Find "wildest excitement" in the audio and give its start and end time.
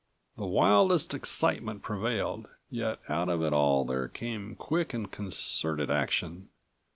0.47-1.83